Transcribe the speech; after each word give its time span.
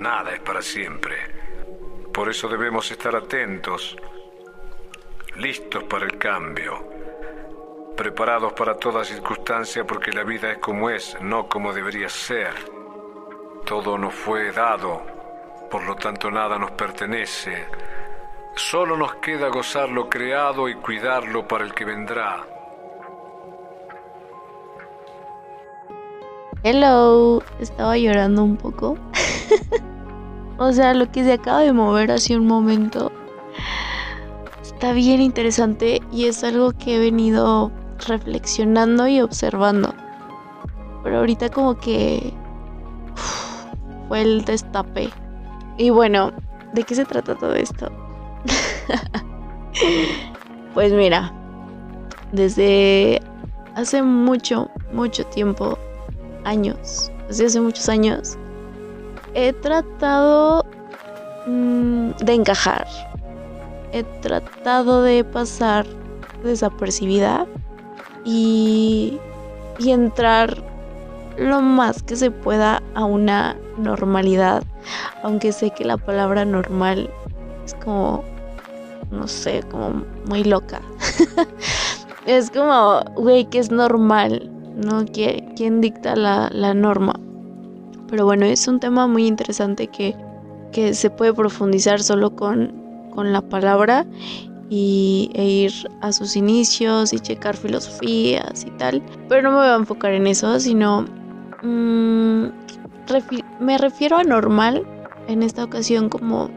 Nada 0.00 0.32
es 0.32 0.40
para 0.40 0.62
siempre. 0.62 1.14
Por 2.10 2.30
eso 2.30 2.48
debemos 2.48 2.90
estar 2.90 3.14
atentos, 3.14 3.94
listos 5.36 5.84
para 5.84 6.06
el 6.06 6.16
cambio, 6.16 6.88
preparados 7.98 8.54
para 8.54 8.76
toda 8.76 9.04
circunstancia 9.04 9.84
porque 9.84 10.10
la 10.10 10.24
vida 10.24 10.52
es 10.52 10.58
como 10.58 10.88
es, 10.88 11.18
no 11.20 11.46
como 11.50 11.74
debería 11.74 12.08
ser. 12.08 12.54
Todo 13.66 13.98
nos 13.98 14.14
fue 14.14 14.50
dado, 14.52 15.02
por 15.70 15.84
lo 15.84 15.94
tanto 15.96 16.30
nada 16.30 16.58
nos 16.58 16.70
pertenece. 16.70 17.66
Solo 18.56 18.96
nos 18.96 19.16
queda 19.16 19.48
gozar 19.48 19.90
lo 19.90 20.08
creado 20.08 20.70
y 20.70 20.76
cuidarlo 20.76 21.46
para 21.46 21.64
el 21.64 21.74
que 21.74 21.84
vendrá. 21.84 22.46
Hello, 26.62 27.42
estaba 27.60 27.98
llorando 27.98 28.42
un 28.42 28.56
poco. 28.56 28.96
o 30.58 30.72
sea, 30.72 30.94
lo 30.94 31.10
que 31.10 31.24
se 31.24 31.32
acaba 31.32 31.60
de 31.60 31.72
mover 31.72 32.10
hace 32.10 32.36
un 32.36 32.46
momento 32.46 33.12
está 34.62 34.92
bien 34.92 35.20
interesante 35.20 36.00
y 36.10 36.26
es 36.26 36.42
algo 36.42 36.72
que 36.72 36.96
he 36.96 36.98
venido 36.98 37.70
reflexionando 38.06 39.08
y 39.08 39.20
observando. 39.20 39.94
Pero 41.02 41.18
ahorita 41.18 41.50
como 41.50 41.78
que 41.78 42.32
fue 44.08 44.22
el 44.22 44.44
destape. 44.44 45.10
Y 45.76 45.90
bueno, 45.90 46.32
¿de 46.72 46.84
qué 46.84 46.94
se 46.94 47.04
trata 47.04 47.34
todo 47.34 47.54
esto? 47.54 47.90
pues 50.74 50.92
mira, 50.92 51.32
desde 52.32 53.20
hace 53.74 54.02
mucho, 54.02 54.70
mucho 54.92 55.24
tiempo 55.26 55.78
años, 56.44 57.10
desde 57.28 57.46
hace 57.46 57.60
muchos 57.60 57.88
años, 57.88 58.36
he 59.34 59.52
tratado 59.52 60.64
mm, 61.46 62.10
de 62.22 62.34
encajar. 62.34 62.86
He 63.92 64.04
tratado 64.22 65.02
de 65.02 65.24
pasar 65.24 65.86
desapercibida 66.44 67.46
y, 68.24 69.18
y 69.78 69.90
entrar 69.90 70.62
lo 71.36 71.60
más 71.60 72.02
que 72.02 72.16
se 72.16 72.30
pueda 72.30 72.82
a 72.94 73.04
una 73.04 73.56
normalidad. 73.78 74.62
Aunque 75.22 75.52
sé 75.52 75.70
que 75.70 75.84
la 75.84 75.96
palabra 75.96 76.44
normal 76.44 77.10
es 77.64 77.74
como, 77.74 78.22
no 79.10 79.26
sé, 79.26 79.62
como 79.70 80.04
muy 80.26 80.44
loca. 80.44 80.80
es 82.26 82.50
como, 82.50 83.00
güey, 83.16 83.44
que 83.46 83.58
es 83.58 83.70
normal. 83.70 84.50
¿no? 84.76 85.04
¿Quién, 85.04 85.80
dicta 85.80 86.16
la, 86.16 86.74
norma? 86.74 87.14
Pero 88.10 88.24
bueno, 88.24 88.44
es 88.44 88.66
un 88.68 88.80
tema 88.80 89.06
muy 89.06 89.26
interesante 89.26 89.86
que, 89.86 90.14
se 90.92 91.10
puede 91.10 91.32
profundizar 91.32 92.02
solo 92.02 92.34
con, 92.34 92.78
la 93.16 93.42
palabra 93.42 94.06
y, 94.70 95.30
e 95.34 95.44
ir 95.44 95.72
a 96.00 96.10
sus 96.10 96.36
inicios 96.36 97.12
y 97.12 97.20
checar 97.20 97.54
filosofías 97.54 98.64
y 98.64 98.70
tal. 98.78 99.02
Pero 99.28 99.42
no 99.42 99.50
me 99.50 99.56
voy 99.58 99.66
a 99.66 99.74
enfocar 99.74 100.12
en 100.12 100.26
eso, 100.26 100.58
sino 100.58 101.04
mm, 101.62 102.44
me 103.60 103.76
refiero 103.78 104.16
a 104.16 104.24
normal 104.24 104.86
en 105.28 105.42
esta 105.42 105.64
ocasión 105.64 106.08
como 106.08 106.48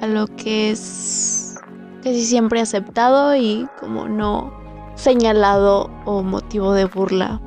a 0.00 0.06
lo 0.08 0.26
que 0.26 0.70
es 0.70 1.56
casi 2.02 2.24
siempre 2.24 2.60
aceptado 2.60 3.36
y 3.36 3.68
como 3.78 4.08
no 4.08 4.52
señalado 4.96 5.88
o 6.04 6.22
motivo 6.24 6.72
de 6.72 6.86
burla 6.86 7.40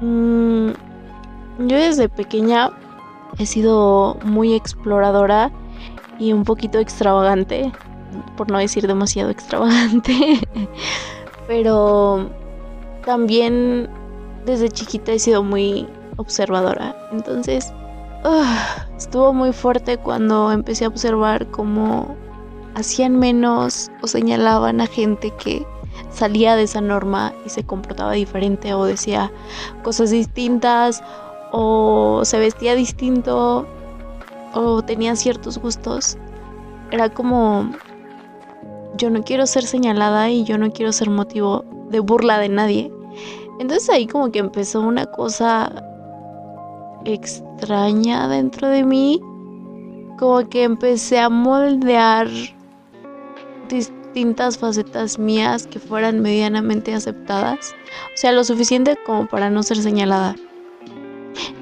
Mm, 0.00 0.70
yo 1.66 1.76
desde 1.76 2.08
pequeña 2.08 2.70
he 3.38 3.46
sido 3.46 4.18
muy 4.24 4.54
exploradora 4.54 5.50
y 6.18 6.32
un 6.32 6.44
poquito 6.44 6.78
extravagante, 6.78 7.72
por 8.36 8.50
no 8.50 8.58
decir 8.58 8.86
demasiado 8.86 9.30
extravagante, 9.30 10.38
pero 11.48 12.30
también 13.04 13.88
desde 14.44 14.68
chiquita 14.68 15.12
he 15.12 15.18
sido 15.18 15.42
muy 15.42 15.86
observadora. 16.16 16.96
Entonces, 17.12 17.72
ah, 18.24 18.86
estuvo 18.96 19.32
muy 19.32 19.52
fuerte 19.52 19.98
cuando 19.98 20.52
empecé 20.52 20.84
a 20.84 20.88
observar 20.88 21.46
cómo 21.50 22.14
hacían 22.74 23.18
menos 23.18 23.90
o 24.02 24.06
señalaban 24.06 24.80
a 24.80 24.86
gente 24.86 25.30
que 25.32 25.66
salía 26.10 26.56
de 26.56 26.64
esa 26.64 26.80
norma 26.80 27.32
y 27.46 27.50
se 27.50 27.64
comportaba 27.64 28.12
diferente 28.12 28.74
o 28.74 28.84
decía 28.84 29.30
cosas 29.82 30.10
distintas 30.10 31.02
o 31.56 32.24
se 32.24 32.40
vestía 32.40 32.74
distinto 32.74 33.64
o 34.54 34.82
tenía 34.82 35.14
ciertos 35.14 35.56
gustos. 35.58 36.18
Era 36.90 37.08
como 37.10 37.70
yo 38.96 39.08
no 39.08 39.22
quiero 39.22 39.46
ser 39.46 39.64
señalada 39.64 40.30
y 40.30 40.42
yo 40.42 40.58
no 40.58 40.72
quiero 40.72 40.90
ser 40.90 41.10
motivo 41.10 41.64
de 41.90 42.00
burla 42.00 42.38
de 42.38 42.48
nadie. 42.48 42.92
Entonces 43.60 43.88
ahí 43.88 44.08
como 44.08 44.32
que 44.32 44.40
empezó 44.40 44.80
una 44.80 45.06
cosa 45.06 45.70
extraña 47.04 48.26
dentro 48.26 48.68
de 48.68 48.82
mí. 48.82 49.20
Como 50.18 50.48
que 50.48 50.64
empecé 50.64 51.20
a 51.20 51.28
moldear 51.28 52.28
distintas 53.68 54.58
facetas 54.58 55.20
mías 55.20 55.68
que 55.68 55.78
fueran 55.78 56.20
medianamente 56.20 56.94
aceptadas, 56.94 57.74
o 58.14 58.16
sea, 58.16 58.32
lo 58.32 58.44
suficiente 58.44 58.96
como 59.06 59.26
para 59.26 59.50
no 59.50 59.62
ser 59.62 59.76
señalada. 59.78 60.36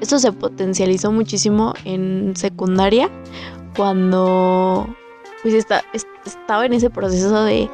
Esto 0.01 0.19
se 0.19 0.31
potencializó 0.31 1.11
muchísimo 1.11 1.73
en 1.85 2.35
secundaria, 2.35 3.09
cuando 3.75 4.87
pues 5.41 5.65
estaba 6.25 6.65
en 6.65 6.73
ese 6.73 6.89
proceso 6.89 7.43
de 7.43 7.69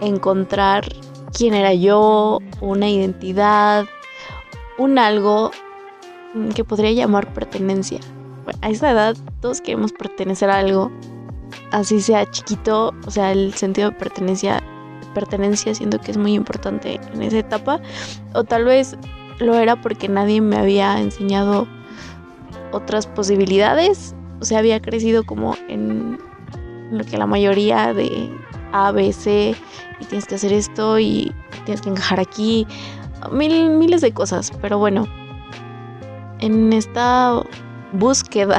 encontrar 0.00 0.88
quién 1.36 1.54
era 1.54 1.74
yo, 1.74 2.38
una 2.60 2.88
identidad, 2.88 3.86
un 4.78 4.98
algo 4.98 5.50
que 6.54 6.64
podría 6.64 6.92
llamar 6.92 7.32
pertenencia. 7.34 8.00
a 8.62 8.70
esa 8.70 8.90
edad 8.90 9.16
todos 9.40 9.60
queremos 9.60 9.92
pertenecer 9.92 10.50
a 10.50 10.58
algo 10.58 10.90
así 11.72 12.00
sea 12.00 12.30
chiquito, 12.30 12.94
o 13.06 13.10
sea, 13.10 13.32
el 13.32 13.54
sentido 13.54 13.90
de 13.90 13.96
pertenencia, 13.96 14.62
pertenencia 15.14 15.74
siento 15.74 16.00
que 16.00 16.10
es 16.10 16.16
muy 16.16 16.34
importante 16.34 17.00
en 17.12 17.22
esa 17.22 17.38
etapa, 17.38 17.80
o 18.34 18.44
tal 18.44 18.64
vez 18.64 18.96
lo 19.40 19.54
era 19.58 19.80
porque 19.80 20.08
nadie 20.08 20.40
me 20.40 20.56
había 20.56 21.00
enseñado 21.00 21.66
otras 22.72 23.06
posibilidades, 23.06 24.14
o 24.40 24.44
sea, 24.44 24.58
había 24.58 24.80
crecido 24.80 25.24
como 25.24 25.56
en 25.68 26.18
lo 26.90 27.04
que 27.04 27.18
la 27.18 27.26
mayoría 27.26 27.92
de 27.94 28.30
A, 28.72 28.92
B, 28.92 29.12
C, 29.12 29.54
y 30.00 30.04
tienes 30.04 30.26
que 30.26 30.36
hacer 30.36 30.52
esto 30.52 30.98
y 30.98 31.32
tienes 31.64 31.80
que 31.80 31.90
encajar 31.90 32.20
aquí, 32.20 32.66
mil, 33.32 33.70
miles 33.70 34.00
de 34.00 34.12
cosas, 34.12 34.52
pero 34.60 34.78
bueno, 34.78 35.06
en 36.38 36.72
esta 36.72 37.42
búsqueda 37.92 38.58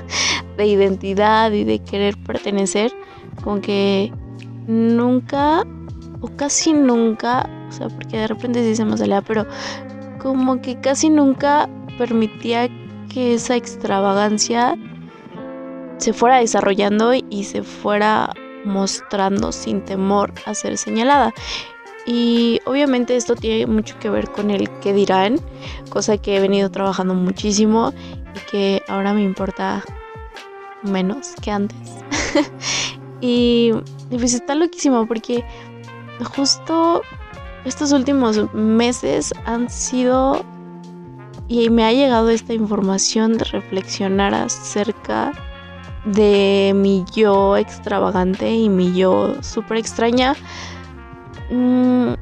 de 0.56 0.66
identidad 0.66 1.52
y 1.52 1.64
de 1.64 1.78
querer 1.78 2.16
pertenecer, 2.18 2.92
como 3.42 3.60
que 3.60 4.12
nunca 4.66 5.64
o 6.20 6.28
casi 6.36 6.72
nunca, 6.72 7.48
o 7.68 7.72
sea, 7.72 7.88
porque 7.88 8.18
de 8.18 8.26
repente 8.26 8.62
sí 8.62 8.76
se 8.76 8.84
me 8.84 8.96
salía, 8.96 9.20
pero 9.22 9.46
como 10.24 10.62
que 10.62 10.80
casi 10.80 11.10
nunca 11.10 11.68
permitía 11.98 12.70
que 13.12 13.34
esa 13.34 13.56
extravagancia 13.56 14.74
se 15.98 16.14
fuera 16.14 16.38
desarrollando 16.38 17.12
y 17.12 17.44
se 17.44 17.62
fuera 17.62 18.32
mostrando 18.64 19.52
sin 19.52 19.84
temor 19.84 20.32
a 20.46 20.54
ser 20.54 20.78
señalada. 20.78 21.34
Y 22.06 22.58
obviamente 22.64 23.16
esto 23.16 23.36
tiene 23.36 23.66
mucho 23.66 23.98
que 23.98 24.08
ver 24.08 24.30
con 24.30 24.50
el 24.50 24.70
que 24.80 24.94
dirán, 24.94 25.38
cosa 25.90 26.16
que 26.16 26.36
he 26.36 26.40
venido 26.40 26.70
trabajando 26.70 27.14
muchísimo 27.14 27.92
y 28.34 28.50
que 28.50 28.82
ahora 28.88 29.12
me 29.12 29.22
importa 29.22 29.84
menos 30.82 31.34
que 31.42 31.50
antes. 31.50 31.78
y, 33.20 33.72
pues 34.08 34.32
está 34.32 34.54
loquísimo 34.54 35.06
porque 35.06 35.44
justo 36.34 37.02
estos 37.64 37.92
últimos 37.92 38.52
meses 38.52 39.32
han 39.46 39.70
sido 39.70 40.44
y 41.48 41.70
me 41.70 41.84
ha 41.84 41.92
llegado 41.92 42.30
esta 42.30 42.54
información 42.54 43.36
de 43.36 43.44
reflexionar 43.44 44.34
acerca 44.34 45.32
de 46.04 46.72
mi 46.74 47.04
yo 47.14 47.56
extravagante 47.56 48.50
y 48.50 48.68
mi 48.68 48.94
yo 48.94 49.42
súper 49.42 49.78
extraña. 49.78 50.34
Mm, 51.50 52.14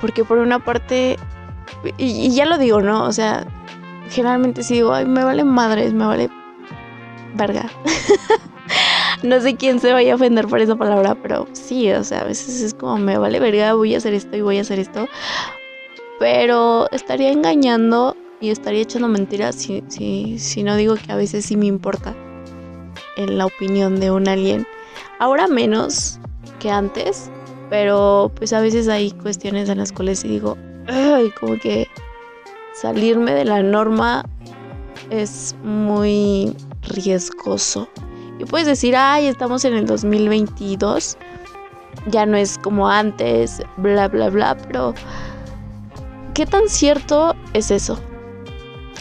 porque 0.00 0.24
por 0.24 0.38
una 0.38 0.64
parte, 0.64 1.16
y, 1.96 2.30
ya 2.30 2.46
lo 2.46 2.58
digo, 2.58 2.80
¿no? 2.80 3.04
O 3.04 3.12
sea, 3.12 3.46
generalmente 4.10 4.62
si 4.62 4.74
digo, 4.74 4.92
ay, 4.92 5.06
me 5.06 5.24
vale 5.24 5.44
madres, 5.44 5.92
me 5.92 6.06
vale 6.06 6.30
verga. 7.34 7.68
no 9.22 9.40
sé 9.40 9.56
quién 9.56 9.80
se 9.80 9.92
vaya 9.92 10.12
a 10.12 10.16
ofender 10.16 10.46
por 10.46 10.60
esa 10.60 10.76
palabra, 10.76 11.16
pero 11.22 11.46
sí, 11.52 11.90
o 11.92 12.04
sea, 12.04 12.20
a 12.20 12.24
veces 12.24 12.60
es 12.60 12.74
como 12.74 12.98
me 12.98 13.18
vale 13.18 13.40
verga, 13.40 13.74
voy 13.74 13.94
a 13.94 13.98
hacer 13.98 14.14
esto 14.14 14.36
y 14.36 14.40
voy 14.40 14.58
a 14.58 14.62
hacer 14.62 14.78
esto. 14.78 15.08
Pero 16.18 16.88
estaría 16.90 17.30
engañando 17.30 18.16
y 18.40 18.50
estaría 18.50 18.82
echando 18.82 19.08
mentiras 19.08 19.56
si, 19.56 20.62
no 20.62 20.76
digo 20.76 20.94
que 20.96 21.12
a 21.12 21.16
veces 21.16 21.44
sí 21.44 21.56
me 21.56 21.66
importa. 21.66 22.14
en 23.16 23.36
la 23.36 23.46
opinión 23.46 23.98
de 23.98 24.12
un 24.12 24.28
alien. 24.28 24.66
Ahora 25.18 25.48
menos 25.48 26.20
que 26.60 26.70
antes, 26.70 27.30
pero 27.68 28.30
pues 28.36 28.52
a 28.52 28.60
veces 28.60 28.88
hay 28.88 29.10
cuestiones 29.10 29.68
en 29.68 29.78
las 29.78 29.90
cuales 29.90 30.22
digo, 30.22 30.56
ay, 30.86 31.32
como 31.40 31.58
que 31.58 31.88
salirme 32.74 33.32
de 33.32 33.44
la 33.44 33.62
norma 33.62 34.24
es 35.10 35.56
muy 35.64 36.54
riesgoso. 36.82 37.88
Y 38.38 38.44
puedes 38.44 38.66
decir, 38.66 38.94
ay, 38.96 39.26
estamos 39.26 39.64
en 39.64 39.74
el 39.74 39.86
2022, 39.86 41.16
ya 42.06 42.24
no 42.24 42.36
es 42.36 42.58
como 42.58 42.88
antes, 42.88 43.62
bla, 43.76 44.08
bla, 44.08 44.30
bla, 44.30 44.56
pero 44.56 44.94
¿qué 46.34 46.46
tan 46.46 46.68
cierto 46.68 47.34
es 47.52 47.70
eso? 47.70 47.98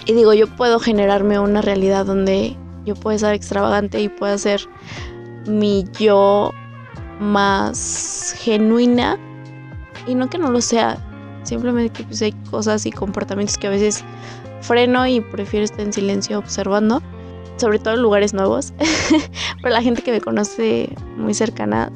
Y 0.05 0.13
digo, 0.13 0.33
yo 0.33 0.47
puedo 0.47 0.79
generarme 0.79 1.37
una 1.37 1.61
realidad 1.61 2.05
donde 2.05 2.55
yo 2.85 2.95
puedo 2.95 3.19
ser 3.19 3.33
extravagante 3.33 3.99
y 3.99 4.09
puedo 4.09 4.37
ser 4.37 4.61
mi 5.45 5.85
yo 5.99 6.51
más 7.19 8.33
genuina. 8.39 9.19
Y 10.07 10.15
no 10.15 10.29
que 10.29 10.37
no 10.37 10.49
lo 10.49 10.61
sea, 10.61 10.97
simplemente 11.43 11.91
que 11.91 12.03
pues 12.05 12.21
hay 12.21 12.31
cosas 12.49 12.85
y 12.85 12.91
comportamientos 12.91 13.57
que 13.57 13.67
a 13.67 13.71
veces 13.71 14.05
freno 14.61 15.05
y 15.05 15.19
prefiero 15.19 15.65
estar 15.65 15.81
en 15.81 15.91
silencio 15.91 16.39
observando, 16.39 17.01
sobre 17.57 17.79
todo 17.79 17.95
en 17.95 18.01
lugares 18.01 18.33
nuevos. 18.33 18.73
Pero 19.61 19.73
la 19.73 19.81
gente 19.81 20.01
que 20.01 20.11
me 20.11 20.21
conoce 20.21 20.89
muy 21.17 21.33
cercana 21.33 21.91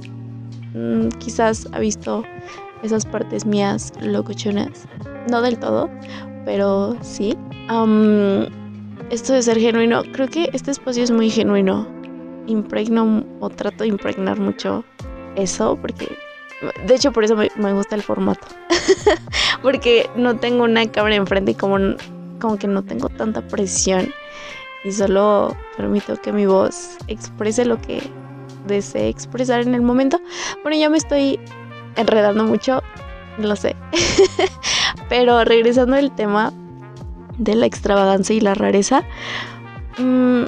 mm, 0.74 1.10
quizás 1.20 1.68
ha 1.72 1.80
visto 1.80 2.24
esas 2.84 3.06
partes 3.06 3.46
mías 3.46 3.94
locochonas. 4.02 4.88
No 5.30 5.42
del 5.42 5.60
todo, 5.60 5.90
pero 6.46 6.98
sí. 7.02 7.38
esto 9.12 9.34
de 9.34 9.42
ser 9.44 9.60
genuino, 9.60 10.02
creo 10.12 10.28
que 10.28 10.50
este 10.52 10.72
espacio 10.72 11.04
es 11.04 11.12
muy 11.12 11.30
genuino. 11.30 11.88
Impregno 12.48 13.24
o 13.40 13.50
trato 13.52 13.84
de 13.84 13.90
impregnar 13.90 14.40
mucho 14.40 14.84
eso 15.36 15.78
porque 15.80 16.18
de 16.86 16.96
hecho 16.96 17.12
por 17.12 17.24
eso 17.24 17.36
me, 17.36 17.50
me 17.56 17.72
gusta 17.72 17.96
el 17.96 18.02
formato. 18.02 18.48
porque 19.62 20.10
no 20.16 20.38
tengo 20.38 20.64
una 20.64 20.88
cámara 20.88 21.16
enfrente 21.16 21.52
y 21.52 21.56
como 21.56 21.78
como 22.40 22.58
que 22.58 22.68
no 22.68 22.84
tengo 22.84 23.08
tanta 23.08 23.42
presión 23.48 24.12
y 24.84 24.92
solo 24.92 25.56
permito 25.78 26.16
que 26.18 26.32
mi 26.32 26.46
voz 26.46 26.98
exprese 27.08 27.66
lo 27.66 27.80
que 27.80 28.02
desee 28.68 29.10
expresar 29.10 29.62
en 29.62 29.76
el 29.76 29.82
momento. 29.82 30.20
Bueno, 30.64 30.78
ya 30.78 30.90
me 30.90 30.98
estoy 30.98 31.40
enredando 31.96 32.44
mucho, 32.44 32.82
lo 33.38 33.56
sé. 33.56 33.76
Pero 35.10 35.44
regresando 35.44 35.96
al 35.96 36.14
tema 36.16 36.52
de 37.38 37.56
la 37.56 37.66
extravagancia 37.66 38.36
y 38.36 38.42
la 38.42 38.54
rareza, 38.54 39.04
mm, 39.98 40.44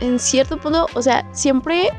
en 0.00 0.18
cierto 0.18 0.58
punto, 0.58 0.86
o 0.94 1.02
sea, 1.02 1.26
siempre 1.32 1.90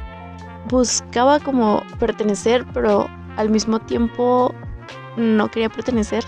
buscaba 0.69 1.39
como 1.39 1.83
pertenecer, 1.99 2.65
pero 2.73 3.07
al 3.37 3.49
mismo 3.49 3.79
tiempo 3.79 4.53
no 5.17 5.49
quería 5.49 5.69
pertenecer. 5.69 6.23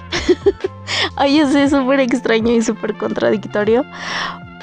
Ay, 1.16 1.40
es 1.40 1.72
súper 1.72 2.00
extraño 2.00 2.52
y 2.52 2.62
súper 2.62 2.98
contradictorio. 2.98 3.84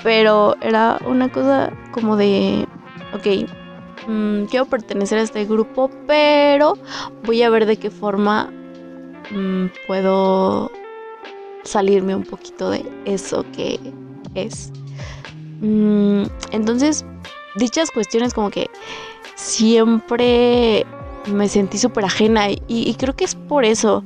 Pero 0.02 0.56
era 0.60 0.98
una 1.06 1.30
cosa 1.30 1.72
como 1.92 2.16
de, 2.16 2.66
ok, 3.14 3.48
mm, 4.08 4.44
quiero 4.44 4.66
pertenecer 4.66 5.18
a 5.18 5.22
este 5.22 5.44
grupo, 5.44 5.90
pero 6.06 6.74
voy 7.24 7.42
a 7.42 7.50
ver 7.50 7.66
de 7.66 7.76
qué 7.76 7.90
forma 7.90 8.50
mm, 9.30 9.66
puedo 9.86 10.70
salirme 11.64 12.14
un 12.14 12.24
poquito 12.24 12.70
de 12.70 12.84
eso 13.04 13.44
que 13.52 13.78
es. 14.34 14.72
Mm, 15.60 16.24
entonces, 16.50 17.04
dichas 17.56 17.90
cuestiones 17.90 18.34
como 18.34 18.50
que 18.50 18.68
siempre 19.36 20.84
me 21.26 21.48
sentí 21.48 21.78
súper 21.78 22.04
ajena 22.04 22.48
y, 22.50 22.94
creo 22.94 23.14
que 23.14 23.24
es 23.24 23.34
por 23.34 23.64
eso, 23.64 24.04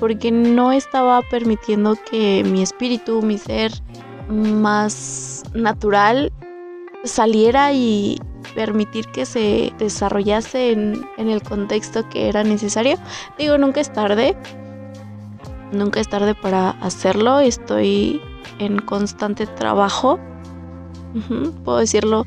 porque 0.00 0.30
no 0.32 0.72
estaba 0.72 1.22
permitiendo 1.22 1.96
que 2.10 2.42
mi 2.44 2.62
espíritu, 2.62 3.22
mi 3.22 3.38
ser 3.38 3.72
más 4.28 5.44
natural 5.54 6.32
saliera 7.04 7.72
y 7.72 8.20
permitir 8.54 9.06
que 9.06 9.26
se 9.26 9.72
desarrollase 9.78 10.72
en, 10.72 11.04
en 11.16 11.28
el 11.28 11.42
contexto 11.42 12.08
que 12.08 12.28
era 12.28 12.44
necesario. 12.44 12.96
Digo, 13.38 13.58
nunca 13.58 13.80
es 13.80 13.92
tarde, 13.92 14.36
nunca 15.72 16.00
es 16.00 16.08
tarde 16.08 16.34
para 16.34 16.70
hacerlo, 16.70 17.40
estoy 17.40 18.20
en 18.58 18.78
constante 18.78 19.46
trabajo, 19.46 20.18
puedo 21.64 21.78
decirlo 21.78 22.26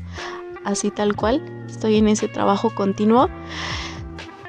así 0.64 0.90
tal 0.90 1.14
cual, 1.16 1.42
estoy 1.68 1.96
en 1.96 2.08
ese 2.08 2.28
trabajo 2.28 2.74
continuo. 2.74 3.28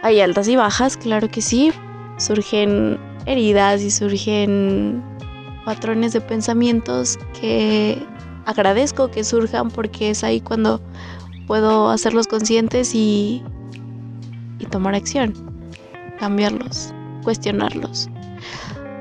Hay 0.03 0.19
altas 0.19 0.47
y 0.47 0.55
bajas, 0.55 0.97
claro 0.97 1.27
que 1.29 1.41
sí. 1.41 1.71
Surgen 2.17 2.99
heridas 3.25 3.81
y 3.81 3.91
surgen 3.91 5.03
patrones 5.67 6.13
de 6.13 6.21
pensamientos 6.21 7.19
que 7.37 8.01
agradezco 8.45 9.11
que 9.11 9.25
surjan 9.25 9.69
porque 9.69 10.11
es 10.11 10.23
ahí 10.23 10.39
cuando 10.39 10.79
puedo 11.47 11.89
hacerlos 11.89 12.27
conscientes 12.27 12.95
y, 12.95 13.43
y 14.59 14.65
tomar 14.67 14.95
acción, 14.95 15.33
cambiarlos, 16.19 16.93
cuestionarlos. 17.23 18.07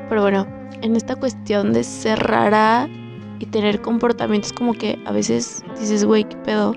Pero 0.09 0.23
bueno, 0.23 0.45
en 0.83 0.97
esta 0.97 1.15
cuestión 1.15 1.73
de 1.73 1.85
ser 1.85 2.19
rara 2.19 2.89
y 3.39 3.47
tener 3.47 3.81
comportamientos 3.81 4.53
como 4.53 4.73
que 4.75 4.99
a 5.07 5.13
veces 5.13 5.63
dices, 5.79 6.05
güey, 6.05 6.25
¿qué 6.25 6.37
pedo? 6.39 6.75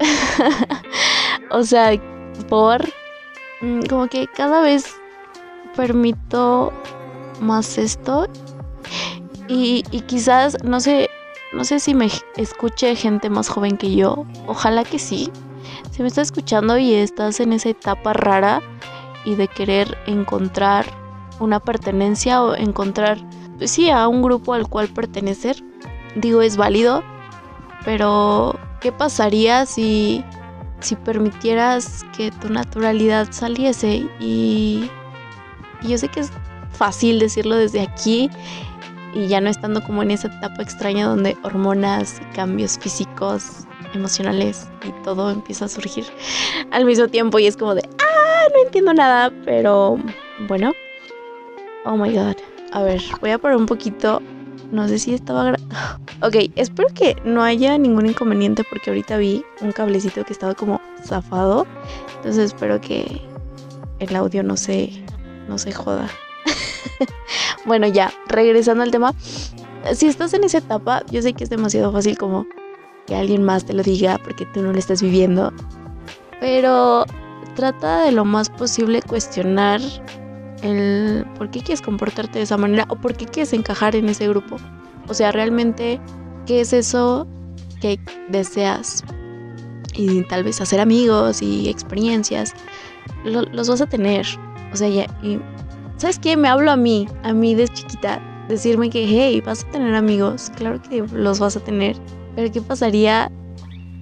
o 1.52 1.62
sea, 1.62 1.92
por 2.48 2.82
Mm, 3.62 3.82
como 3.88 4.08
que 4.08 4.26
cada 4.26 4.60
vez 4.60 4.96
permito 5.76 6.72
más 7.40 7.78
esto 7.78 8.26
y, 9.52 9.82
quizás 10.02 10.62
no 10.64 10.80
sé 10.80 11.10
no 11.52 11.64
sé 11.64 11.80
si 11.80 11.94
me 11.94 12.08
escuche 12.36 12.96
gente 12.96 13.28
más 13.28 13.48
joven 13.48 13.76
que 13.76 13.94
yo 13.94 14.24
ojalá 14.46 14.84
que 14.84 14.98
sí. 14.98 15.30
Si 15.90 16.00
me 16.00 16.08
estás 16.08 16.28
escuchando 16.28 16.78
y 16.78 16.94
estás 16.94 17.40
en 17.40 17.52
esa 17.52 17.68
etapa 17.68 18.14
rara 18.14 18.62
y 19.26 19.34
de 19.34 19.48
querer 19.48 19.98
encontrar 20.06 20.86
una 21.40 21.60
pertenencia 21.60 22.42
o 22.42 22.54
encontrar 22.54 23.18
pues 23.58 23.70
sí 23.70 23.90
a 23.90 24.08
un 24.08 24.22
grupo 24.22 24.54
al 24.54 24.68
cual 24.68 24.88
pertenecer 24.88 25.62
digo 26.16 26.40
es 26.40 26.56
válido 26.56 27.02
pero 27.84 28.58
qué 28.80 28.92
pasaría 28.92 29.66
si 29.66 30.24
si 30.82 30.96
permitieras 30.96 32.04
que 32.16 32.30
tu 32.30 32.48
naturalidad 32.48 33.28
saliese 33.30 34.08
y, 34.18 34.90
yo 35.82 35.98
sé 35.98 36.08
que 36.08 36.20
es 36.20 36.32
fácil 36.72 37.18
decirlo 37.18 37.56
desde 37.56 37.80
aquí 37.80 38.30
y 39.14 39.26
ya 39.26 39.40
no 39.40 39.50
estando 39.50 39.82
como 39.82 40.02
en 40.02 40.10
esa 40.10 40.28
etapa 40.28 40.62
extraña 40.62 41.06
donde 41.06 41.36
hormonas 41.42 42.20
y 42.20 42.34
cambios 42.34 42.78
físicos, 42.78 43.66
emocionales 43.94 44.68
y 44.84 44.90
todo 45.04 45.30
empieza 45.30 45.66
a 45.66 45.68
surgir 45.68 46.04
al 46.70 46.84
mismo 46.84 47.08
tiempo 47.08 47.38
y 47.38 47.46
es 47.46 47.56
como 47.56 47.74
de, 47.74 47.82
ah, 48.00 48.48
no 48.54 48.64
entiendo 48.64 48.94
nada, 48.94 49.32
pero 49.44 49.98
bueno. 50.48 50.72
Oh 51.84 51.96
my 51.96 52.12
god. 52.12 52.36
A 52.72 52.82
ver, 52.82 53.02
voy 53.20 53.30
a 53.30 53.38
poner 53.38 53.56
un 53.56 53.66
poquito 53.66 54.22
no 54.72 54.88
sé 54.88 54.98
si 54.98 55.14
estaba... 55.14 55.52
ok, 56.22 56.34
espero 56.56 56.88
que 56.94 57.16
no 57.24 57.42
haya 57.42 57.78
ningún 57.78 58.06
inconveniente 58.06 58.64
porque 58.64 58.90
ahorita 58.90 59.18
vi 59.18 59.44
un 59.60 59.70
cablecito 59.70 60.24
que 60.24 60.32
estaba 60.32 60.54
como 60.54 60.80
zafado. 61.04 61.66
Entonces 62.16 62.46
espero 62.46 62.80
que 62.80 63.20
el 64.00 64.16
audio 64.16 64.42
no 64.42 64.56
se, 64.56 64.90
no 65.46 65.58
se 65.58 65.72
joda. 65.72 66.08
bueno, 67.64 67.86
ya, 67.86 68.12
regresando 68.28 68.82
al 68.82 68.90
tema. 68.90 69.14
Si 69.94 70.06
estás 70.06 70.32
en 70.34 70.44
esa 70.44 70.58
etapa, 70.58 71.02
yo 71.10 71.22
sé 71.22 71.32
que 71.32 71.44
es 71.44 71.50
demasiado 71.50 71.92
fácil 71.92 72.16
como 72.16 72.46
que 73.06 73.16
alguien 73.16 73.42
más 73.42 73.64
te 73.64 73.72
lo 73.72 73.82
diga 73.82 74.18
porque 74.18 74.46
tú 74.46 74.62
no 74.62 74.72
lo 74.72 74.78
estás 74.78 75.02
viviendo. 75.02 75.52
Pero 76.40 77.04
trata 77.54 78.04
de 78.04 78.12
lo 78.12 78.24
más 78.24 78.50
posible 78.50 79.02
cuestionar 79.02 79.80
el 80.62 81.26
por 81.36 81.50
qué 81.50 81.60
quieres 81.60 81.82
comportarte 81.82 82.38
de 82.38 82.44
esa 82.44 82.56
manera 82.56 82.86
o 82.88 82.96
por 82.96 83.14
qué 83.14 83.26
quieres 83.26 83.52
encajar 83.52 83.96
en 83.96 84.08
ese 84.08 84.28
grupo. 84.28 84.56
O 85.08 85.14
sea, 85.14 85.32
realmente, 85.32 86.00
¿qué 86.46 86.60
es 86.60 86.72
eso 86.72 87.26
que 87.80 87.98
deseas? 88.28 89.04
Y 89.94 90.22
tal 90.24 90.44
vez 90.44 90.60
hacer 90.60 90.80
amigos 90.80 91.42
y 91.42 91.68
experiencias, 91.68 92.54
los 93.24 93.68
vas 93.68 93.80
a 93.80 93.86
tener. 93.86 94.26
O 94.72 94.76
sea, 94.76 94.88
ya, 94.88 95.06
y, 95.22 95.38
¿sabes 96.02 96.18
qué? 96.18 96.36
Me 96.36 96.48
hablo 96.48 96.72
a 96.72 96.76
mí, 96.76 97.06
a 97.22 97.32
mí 97.32 97.54
de 97.54 97.68
chiquita, 97.68 98.20
decirme 98.48 98.90
que, 98.90 99.04
hey, 99.06 99.40
vas 99.40 99.62
a 99.62 99.70
tener 99.70 99.94
amigos, 99.94 100.50
claro 100.56 100.82
que 100.82 101.04
los 101.12 101.38
vas 101.38 101.56
a 101.56 101.60
tener. 101.60 101.96
Pero 102.34 102.50
¿qué 102.50 102.60
pasaría 102.60 103.30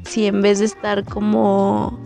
si 0.07 0.25
en 0.25 0.41
vez 0.41 0.61
de 0.61 0.65
estar 0.65 1.05
como 1.05 2.01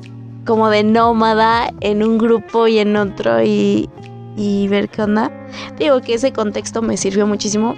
como 0.44 0.68
de 0.68 0.82
nómada 0.82 1.72
en 1.80 2.02
un 2.02 2.18
grupo 2.18 2.66
y 2.66 2.80
en 2.80 2.96
otro 2.96 3.40
y, 3.40 3.88
y 4.36 4.66
ver 4.66 4.88
qué 4.88 5.02
onda. 5.02 5.30
Digo 5.78 6.00
que 6.00 6.14
ese 6.14 6.32
contexto 6.32 6.82
me 6.82 6.96
sirvió 6.96 7.26
muchísimo, 7.28 7.76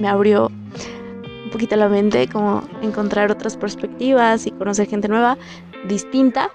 me 0.00 0.08
abrió 0.08 0.46
un 0.46 1.50
poquito 1.52 1.76
la 1.76 1.90
mente, 1.90 2.28
como 2.28 2.62
encontrar 2.80 3.30
otras 3.30 3.58
perspectivas 3.58 4.46
y 4.46 4.52
conocer 4.52 4.88
gente 4.88 5.06
nueva, 5.06 5.36
distinta. 5.86 6.50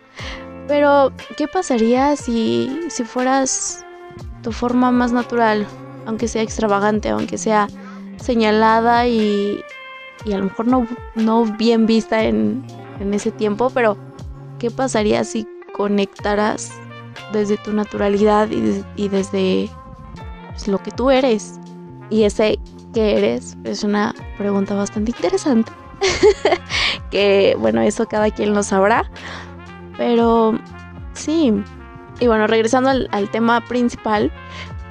Pero, 0.67 1.13
¿qué 1.37 1.47
pasaría 1.47 2.15
si, 2.15 2.79
si 2.89 3.03
fueras 3.03 3.85
tu 4.43 4.51
forma 4.51 4.91
más 4.91 5.11
natural, 5.11 5.65
aunque 6.05 6.27
sea 6.27 6.43
extravagante, 6.43 7.09
aunque 7.09 7.37
sea 7.39 7.67
señalada 8.17 9.07
y, 9.07 9.61
y 10.25 10.33
a 10.33 10.37
lo 10.37 10.45
mejor 10.45 10.67
no, 10.67 10.87
no 11.15 11.45
bien 11.57 11.87
vista 11.87 12.23
en, 12.23 12.63
en 12.99 13.13
ese 13.13 13.31
tiempo, 13.31 13.71
pero 13.73 13.97
¿qué 14.59 14.69
pasaría 14.71 15.23
si 15.23 15.47
conectaras 15.75 16.71
desde 17.31 17.57
tu 17.57 17.73
naturalidad 17.73 18.49
y, 18.95 19.07
desde 19.09 19.69
pues, 20.51 20.67
lo 20.67 20.77
que 20.77 20.91
tú 20.91 21.09
eres? 21.09 21.59
Y 22.09 22.23
ese 22.23 22.59
que 22.93 23.17
eres 23.17 23.57
es 23.63 23.83
una 23.83 24.13
pregunta 24.37 24.75
bastante 24.75 25.11
interesante. 25.11 25.71
que 27.11 27.55
bueno, 27.59 27.81
eso 27.81 28.07
cada 28.07 28.29
quien 28.29 28.53
lo 28.53 28.61
sabrá. 28.63 29.09
Pero 29.97 30.59
sí. 31.13 31.53
Y 32.19 32.27
bueno, 32.27 32.47
regresando 32.47 32.89
al, 32.89 33.31
tema 33.31 33.61
principal. 33.61 34.31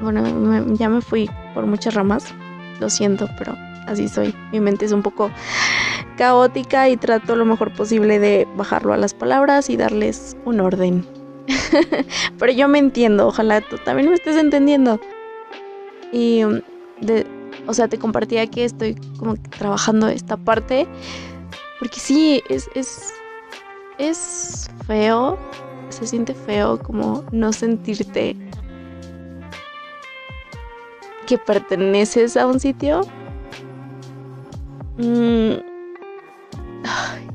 Bueno, 0.00 0.74
ya 0.74 0.88
me 0.88 1.00
fui 1.00 1.30
por 1.54 1.66
muchas 1.66 1.94
ramas. 1.94 2.34
Lo 2.80 2.90
siento, 2.90 3.28
pero 3.38 3.56
así 3.86 4.08
soy. 4.08 4.34
Mi 4.52 4.60
mente 4.60 4.84
es 4.84 4.92
un 4.92 5.02
poco 5.02 5.30
caótica 6.16 6.88
y 6.88 6.96
trato 6.96 7.36
lo 7.36 7.44
mejor 7.44 7.72
posible 7.72 8.18
de 8.18 8.46
bajarlo 8.56 8.92
a 8.92 8.96
las 8.96 9.14
palabras 9.14 9.70
y 9.70 9.76
darles 9.76 10.36
un 10.44 10.60
orden. 10.60 11.06
Pero 12.38 12.52
yo 12.52 12.68
me 12.68 12.78
entiendo, 12.78 13.26
ojalá 13.26 13.60
tú 13.60 13.78
también 13.78 14.08
me 14.08 14.14
estés 14.14 14.36
entendiendo. 14.36 15.00
Y 16.12 16.42
de, 17.00 17.26
o 17.66 17.74
sea, 17.74 17.88
te 17.88 17.98
compartía 17.98 18.46
que 18.46 18.64
estoy 18.64 18.94
como 19.18 19.36
trabajando 19.36 20.08
esta 20.08 20.36
parte. 20.36 20.86
Porque 21.78 21.98
sí, 21.98 22.42
es, 22.48 22.68
es, 22.74 23.12
es 23.98 24.70
feo. 24.86 25.38
Se 25.92 26.06
siente 26.06 26.34
feo 26.34 26.78
como 26.78 27.22
no 27.32 27.52
sentirte 27.52 28.34
que 31.26 31.36
perteneces 31.36 32.36
a 32.36 32.46
un 32.46 32.58
sitio. 32.58 33.02
Mm, 34.96 35.52
Ay, 36.84 37.28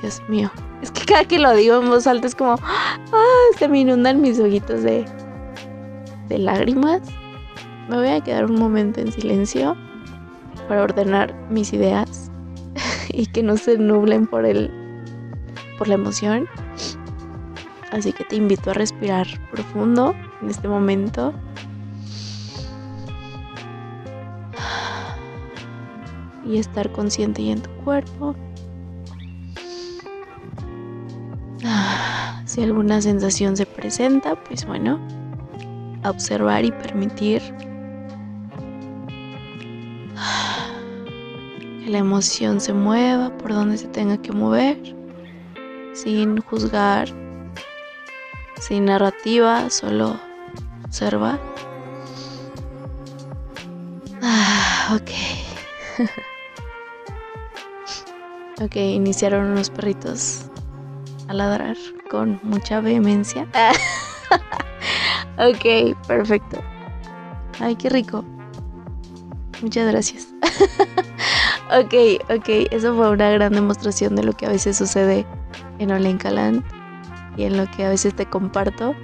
Dios 0.00 0.22
mío. 0.28 0.50
Es 0.82 0.90
que 0.90 1.04
cada 1.06 1.24
que 1.24 1.38
lo 1.38 1.54
digo 1.54 1.80
en 1.80 1.88
voz 1.88 2.06
alta 2.06 2.26
es 2.26 2.34
como, 2.34 2.56
ah, 2.62 3.44
se 3.58 3.66
me 3.66 3.80
inundan 3.80 4.20
mis 4.20 4.38
ojitos 4.38 4.82
de, 4.82 5.06
de 6.28 6.38
lágrimas. 6.38 7.00
Me 7.88 7.96
voy 7.96 8.08
a 8.08 8.20
quedar 8.20 8.44
un 8.44 8.58
momento 8.58 9.00
en 9.00 9.10
silencio 9.10 9.74
para 10.68 10.82
ordenar 10.82 11.34
mis 11.48 11.72
ideas 11.72 12.30
y 13.08 13.26
que 13.26 13.42
no 13.42 13.56
se 13.56 13.78
nublen 13.78 14.26
por 14.26 14.44
el 14.44 14.70
por 15.78 15.88
la 15.88 15.94
emoción. 15.94 16.46
Así 17.92 18.12
que 18.12 18.24
te 18.24 18.36
invito 18.36 18.70
a 18.70 18.74
respirar 18.74 19.26
profundo 19.50 20.14
en 20.42 20.50
este 20.50 20.68
momento. 20.68 21.32
Y 26.44 26.58
estar 26.58 26.90
consciente 26.92 27.42
y 27.42 27.50
en 27.50 27.62
tu 27.62 27.70
cuerpo. 27.84 28.36
Si 32.44 32.62
alguna 32.62 33.02
sensación 33.02 33.56
se 33.56 33.66
presenta, 33.66 34.34
pues 34.44 34.64
bueno, 34.64 35.00
observar 36.04 36.64
y 36.64 36.70
permitir 36.70 37.42
que 41.84 41.90
la 41.90 41.98
emoción 41.98 42.60
se 42.60 42.72
mueva 42.72 43.36
por 43.36 43.52
donde 43.52 43.76
se 43.76 43.88
tenga 43.88 44.16
que 44.16 44.32
mover, 44.32 44.78
sin 45.92 46.40
juzgar, 46.40 47.08
sin 48.60 48.86
narrativa, 48.86 49.70
solo 49.70 50.18
observa. 50.84 51.38
Ah, 54.22 54.96
ok. 54.96 55.10
ok, 58.64 58.76
iniciaron 58.76 59.46
unos 59.46 59.70
perritos 59.70 60.46
a 61.28 61.34
ladrar 61.34 61.76
con 62.10 62.40
mucha 62.42 62.80
vehemencia. 62.80 63.46
ok, 65.38 65.96
perfecto. 66.06 66.62
Ay, 67.60 67.76
qué 67.76 67.88
rico. 67.88 68.24
Muchas 69.62 69.90
gracias. 69.90 70.28
ok, 71.70 71.94
ok, 72.30 72.48
eso 72.70 72.94
fue 72.94 73.10
una 73.10 73.30
gran 73.30 73.52
demostración 73.52 74.14
de 74.16 74.22
lo 74.22 74.32
que 74.32 74.46
a 74.46 74.50
veces 74.50 74.76
sucede 74.76 75.26
en 75.78 75.90
Olenkaland 75.90 76.62
y 77.36 77.44
en 77.44 77.56
lo 77.56 77.70
que 77.70 77.84
a 77.84 77.90
veces 77.90 78.14
te 78.14 78.26
comparto. 78.26 78.94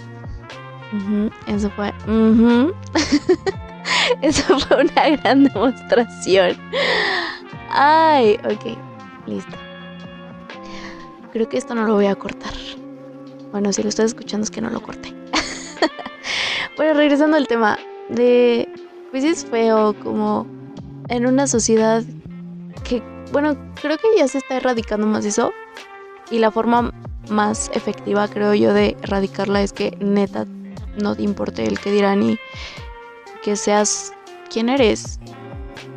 Eso 1.46 1.70
fue. 1.70 1.92
eso 4.22 4.58
fue 4.60 4.84
una 4.84 5.08
gran 5.16 5.44
demostración. 5.44 6.56
Ay, 7.70 8.38
ok, 8.44 8.76
listo. 9.26 9.56
Creo 11.32 11.48
que 11.48 11.56
esto 11.56 11.74
no 11.74 11.86
lo 11.86 11.94
voy 11.94 12.06
a 12.06 12.14
cortar. 12.14 12.52
Bueno, 13.52 13.72
si 13.72 13.82
lo 13.82 13.88
estás 13.88 14.06
escuchando 14.06 14.44
es 14.44 14.50
que 14.50 14.60
no 14.60 14.70
lo 14.70 14.82
corté. 14.82 15.14
bueno, 16.76 16.94
regresando 16.94 17.36
al 17.36 17.46
tema 17.46 17.78
de... 18.08 18.68
Pues 19.10 19.24
es 19.24 19.44
feo 19.44 19.94
como 20.02 20.46
en 21.08 21.26
una 21.26 21.46
sociedad 21.46 22.02
que, 22.82 23.02
bueno, 23.30 23.56
creo 23.80 23.98
que 23.98 24.08
ya 24.16 24.26
se 24.26 24.38
está 24.38 24.56
erradicando 24.56 25.06
más 25.06 25.26
eso. 25.26 25.52
Y 26.32 26.38
la 26.38 26.50
forma 26.50 26.92
más 27.28 27.70
efectiva, 27.74 28.26
creo 28.26 28.54
yo, 28.54 28.72
de 28.72 28.96
erradicarla 29.02 29.62
es 29.62 29.72
que 29.72 29.96
neta 30.00 30.46
no 31.00 31.14
te 31.14 31.22
importe 31.22 31.64
el 31.66 31.78
que 31.78 31.92
dirán 31.92 32.22
y 32.22 32.38
que 33.44 33.54
seas 33.54 34.12
quien 34.50 34.70
eres. 34.70 35.20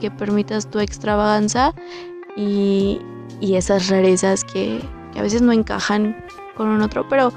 Que 0.02 0.12
permitas 0.12 0.70
tu 0.70 0.80
extravaganza 0.80 1.74
y, 2.36 3.00
y 3.40 3.56
esas 3.56 3.88
rarezas 3.88 4.44
que, 4.44 4.82
a 5.16 5.22
veces 5.22 5.42
no 5.42 5.54
encajan 5.54 6.18
con 6.56 6.68
un 6.68 6.82
otro, 6.82 7.08
pero 7.08 7.32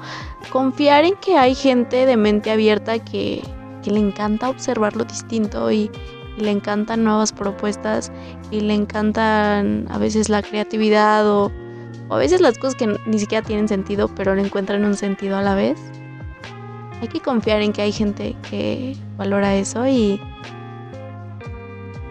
confiar 0.51 1.05
en 1.05 1.15
que 1.15 1.37
hay 1.37 1.55
gente 1.55 2.05
de 2.05 2.17
mente 2.17 2.51
abierta 2.51 2.99
que, 2.99 3.41
que 3.81 3.91
le 3.91 3.99
encanta 3.99 4.49
observar 4.49 4.97
lo 4.97 5.05
distinto 5.05 5.71
y, 5.71 5.89
le 6.37 6.51
encantan 6.51 7.03
nuevas 7.03 7.33
propuestas 7.33 8.13
y 8.49 8.61
le 8.61 8.73
encantan 8.73 9.87
a 9.89 9.97
veces 9.97 10.29
la 10.29 10.41
creatividad 10.41 11.29
o, 11.29 11.51
o, 12.09 12.15
a 12.15 12.17
veces 12.17 12.41
las 12.41 12.57
cosas 12.57 12.75
que 12.75 12.97
ni 13.05 13.19
siquiera 13.19 13.45
tienen 13.45 13.67
sentido, 13.67 14.07
pero 14.07 14.35
le 14.35 14.41
encuentran 14.41 14.83
un 14.85 14.95
sentido 14.95 15.37
a 15.37 15.41
la 15.41 15.55
vez. 15.55 15.79
Hay 17.01 17.07
que 17.07 17.21
confiar 17.21 17.61
en 17.61 17.71
que 17.71 17.81
hay 17.81 17.91
gente 17.91 18.35
que 18.49 18.95
valora 19.17 19.55
eso 19.55 19.87
y, 19.87 20.19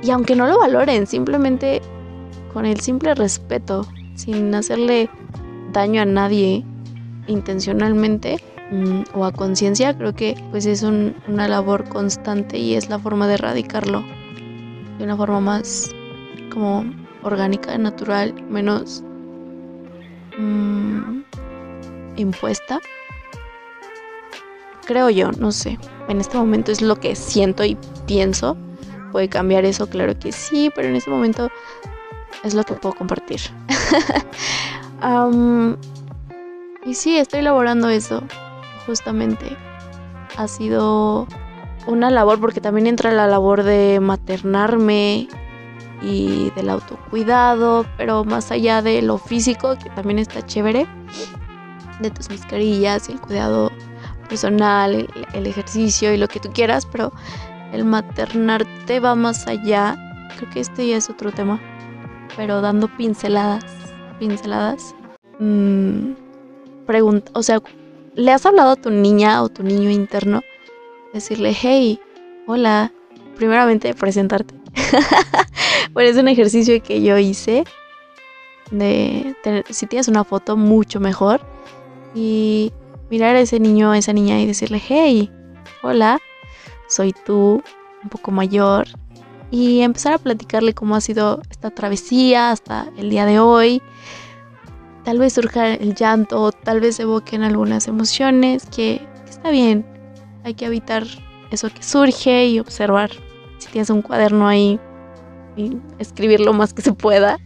y 0.03 0.11
aunque 0.11 0.35
no 0.35 0.47
lo 0.47 0.59
valoren, 0.59 1.07
simplemente 1.07 1.83
con 2.53 2.65
el 2.65 2.81
simple 2.81 3.15
respeto, 3.15 3.87
sin 4.15 4.55
hacerle 4.55 5.11
daño 5.73 6.01
a 6.01 6.07
nadie 6.07 6.65
intencionalmente 7.27 8.39
mm, 8.71 9.03
o 9.13 9.27
a 9.27 9.33
conciencia, 9.33 9.97
creo 9.97 10.15
que 10.15 10.43
pues 10.51 10.65
es 10.65 10.83
una 10.83 11.49
labor 11.49 11.87
constante 11.89 12.57
y 12.57 12.75
es 12.75 12.89
la 12.89 12.99
forma 12.99 13.29
de 13.29 13.35
erradicarlo 13.35 14.03
de 14.99 15.05
una 15.05 15.17
forma 15.17 15.41
más 15.41 15.91
como 16.53 16.85
orgánica, 17.23 17.77
natural, 17.79 18.35
menos 18.49 19.05
mm, 20.39 21.23
impuesta. 22.17 22.81
Creo 24.87 25.11
yo, 25.11 25.33
no 25.33 25.53
sé. 25.53 25.79
En 26.09 26.21
este 26.21 26.39
momento 26.39 26.73
es 26.73 26.81
lo 26.81 26.97
que 26.97 27.15
siento 27.15 27.65
y 27.65 27.77
pienso. 28.07 28.57
Puede 29.13 29.29
cambiar 29.29 29.65
eso, 29.65 29.89
claro 29.89 30.19
que 30.19 30.33
sí, 30.33 30.71
pero 30.75 30.89
en 30.89 30.97
este 30.97 31.11
momento 31.11 31.51
es 32.43 32.55
lo 32.55 32.65
que 32.65 32.75
puedo 32.75 32.95
compartir. 32.95 33.41
y 36.85 36.95
sí, 36.95 37.19
estoy 37.19 37.41
elaborando 37.41 37.89
eso, 37.89 38.23
justamente. 38.87 39.57
Ha 40.37 40.49
sido 40.49 41.27
una 41.87 42.11
labor, 42.11 42.41
porque 42.41 42.61
también 42.61 42.87
entra 42.87 43.13
la 43.13 43.27
labor 43.27 43.63
de 43.63 43.99
maternarme 44.01 45.29
y 46.03 46.51
del 46.51 46.71
autocuidado, 46.71 47.85
pero 47.97 48.25
más 48.25 48.51
allá 48.51 48.83
de 48.83 49.03
lo 49.03 49.19
físico, 49.19 49.77
que 49.83 49.91
también 49.91 50.19
está 50.19 50.45
chévere, 50.45 50.87
de 52.01 52.11
tus 52.11 52.31
mascarillas 52.31 53.09
y 53.09 53.13
el 53.13 53.21
cuidado 53.21 53.73
personal, 54.29 55.09
el, 55.33 55.47
ejercicio 55.47 56.13
y 56.13 56.17
lo 56.17 56.29
que 56.29 56.41
tú 56.41 56.51
quieras, 56.53 56.87
pero 56.87 57.13
el 57.73 57.85
maternarte 57.85 59.01
va 59.01 59.15
más 59.15 59.47
allá. 59.47 59.97
Creo 60.37 60.51
que 60.51 60.61
este 60.61 60.87
ya 60.87 60.97
es 60.97 61.11
otro 61.11 61.33
tema, 61.33 61.61
pero 62.37 62.61
dando 62.61 62.89
pinceladas 62.89 63.65
pinceladas. 64.19 64.95
Mm, 65.39 66.13
pregunta, 66.87 67.31
o 67.35 67.43
sea, 67.43 67.63
¿le 68.15 68.33
has 68.33 68.45
hablado 68.45 68.73
a 68.73 68.77
tu 68.77 68.91
niña 68.91 69.43
o 69.43 69.49
tu 69.49 69.63
niño 69.63 69.91
interno? 69.91 70.43
Decirle, 71.13 71.55
hey, 71.59 72.01
hola, 72.47 72.93
primeramente 73.37 73.95
presentarte. 73.95 74.55
bueno, 75.93 76.11
es 76.11 76.17
un 76.17 76.29
ejercicio 76.29 76.83
que 76.83 77.03
yo 77.03 77.19
hice 77.19 77.65
de 78.71 79.35
si 79.71 79.87
tienes 79.87 80.09
una 80.09 80.25
foto 80.25 80.57
mucho 80.57 81.01
mejor 81.01 81.41
y 82.15 82.73
mirar 83.11 83.37
a 83.37 83.41
ese 83.41 83.61
niño, 83.61 83.91
a 83.91 83.99
esa 83.99 84.13
niña 84.13 84.41
y 84.41 84.47
decirle, 84.47 84.83
hey, 84.87 85.31
hola, 85.83 86.19
soy 86.89 87.15
tú, 87.25 87.63
un 88.03 88.09
poco 88.11 88.31
mayor, 88.31 88.87
y 89.51 89.81
empezar 89.81 90.13
a 90.15 90.19
platicarle 90.19 90.75
cómo 90.75 90.95
ha 90.97 91.01
sido 91.01 91.41
esta 91.51 91.71
travesía 91.71 92.51
hasta 92.51 92.91
el 92.99 93.11
día 93.11 93.25
de 93.25 93.41
hoy. 93.41 93.83
Tal 95.05 95.19
vez 95.19 95.35
surja 95.35 95.75
el 95.75 95.95
llanto, 95.95 96.53
tal 96.53 96.81
vez 96.81 97.01
evoquen 97.01 97.43
algunas 97.43 97.89
emociones, 97.89 98.67
que, 98.67 99.07
que 99.25 99.31
está 99.31 99.51
bien, 99.51 99.87
hay 100.45 100.55
que 100.55 100.67
evitar 100.67 101.05
eso 101.51 101.71
que 101.71 101.83
surge 101.83 102.47
y 102.47 102.61
observar. 102.61 103.11
Si 103.59 103.69
tienes 103.71 103.91
un 103.91 104.03
cuaderno 104.03 104.47
ahí, 104.47 104.79
y 105.59 105.77
escribir 105.99 106.41
lo 106.41 106.53
más 106.53 106.73
que 106.73 106.83
se 106.83 106.93
pueda 106.93 107.39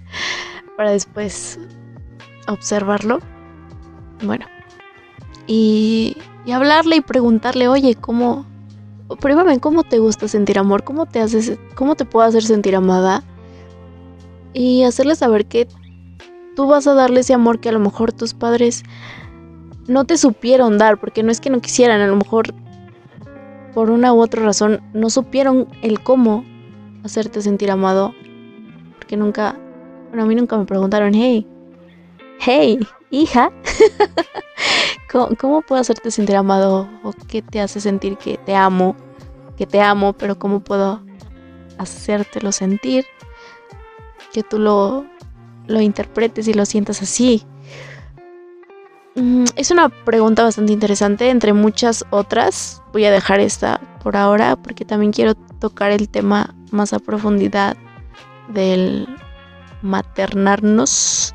para 0.76 0.90
después 0.90 1.58
observarlo. 2.46 3.20
Bueno, 4.22 4.46
y, 5.46 6.16
hablarle 6.52 6.96
y 6.96 7.00
preguntarle, 7.00 7.68
oye, 7.68 7.94
¿cómo, 7.94 8.46
pruébame 9.20 9.58
cómo 9.58 9.82
te 9.82 9.98
gusta 9.98 10.28
sentir 10.28 10.58
amor, 10.58 10.84
cómo 10.84 11.06
te 11.06 11.20
haces, 11.20 11.58
cómo 11.74 11.96
te 11.96 12.04
puedo 12.04 12.26
hacer 12.26 12.42
sentir 12.42 12.76
amada 12.76 13.24
y 14.52 14.84
hacerle 14.84 15.16
saber 15.16 15.46
que 15.46 15.66
tú 16.54 16.66
vas 16.66 16.86
a 16.86 16.94
darle 16.94 17.20
ese 17.20 17.34
amor 17.34 17.58
que 17.58 17.70
a 17.70 17.72
lo 17.72 17.80
mejor 17.80 18.12
tus 18.12 18.34
padres 18.34 18.82
no 19.88 20.04
te 20.04 20.16
supieron 20.16 20.78
dar, 20.78 21.00
porque 21.00 21.22
no 21.22 21.32
es 21.32 21.40
que 21.40 21.50
no 21.50 21.60
quisieran, 21.60 22.00
a 22.00 22.06
lo 22.06 22.16
mejor 22.16 22.54
por 23.74 23.90
una 23.90 24.12
u 24.12 24.20
otra 24.20 24.42
razón 24.42 24.80
no 24.92 25.08
supieron 25.10 25.66
el 25.82 26.00
cómo 26.00 26.44
hacerte 27.04 27.42
sentir 27.42 27.70
amado, 27.70 28.14
porque 28.98 29.16
nunca, 29.16 29.56
bueno, 30.08 30.24
a 30.24 30.26
mí 30.26 30.34
nunca 30.34 30.56
me 30.56 30.64
preguntaron, 30.64 31.14
hey, 31.14 31.46
hey, 32.38 32.78
hija, 33.10 33.50
¿Cómo, 35.38 35.60
puedo 35.60 35.78
hacerte 35.78 36.10
sentir 36.10 36.36
amado? 36.36 36.88
¿O 37.02 37.12
qué 37.28 37.42
te 37.42 37.60
hace 37.60 37.80
sentir 37.80 38.16
que 38.16 38.38
te 38.38 38.54
amo? 38.54 38.96
Que 39.58 39.66
te 39.66 39.78
amo, 39.78 40.14
pero 40.14 40.38
¿cómo 40.38 40.60
puedo 40.60 41.02
hacértelo 41.76 42.50
sentir? 42.50 43.04
Que 44.32 44.42
tú 44.42 44.58
lo, 44.58 45.04
lo 45.66 45.82
interpretes 45.82 46.48
y 46.48 46.54
lo 46.54 46.64
sientas 46.64 47.02
así. 47.02 47.44
Mm, 49.14 49.44
es 49.56 49.70
una 49.70 49.90
pregunta 49.90 50.44
bastante 50.44 50.72
interesante, 50.72 51.28
entre 51.28 51.52
muchas 51.52 52.06
otras. 52.08 52.82
Voy 52.94 53.04
a 53.04 53.10
dejar 53.10 53.40
esta 53.40 53.80
por 54.02 54.16
ahora 54.16 54.56
porque 54.56 54.86
también 54.86 55.12
quiero 55.12 55.34
tocar 55.34 55.90
el 55.90 56.08
tema 56.08 56.54
más 56.72 56.92
a 56.92 56.98
profundidad 56.98 57.76
del 58.48 59.08
maternarnos 59.82 61.34